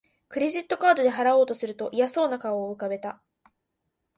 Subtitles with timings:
[0.29, 3.21] クレジットカードで払おうとすると嫌そうな顔を浮かべた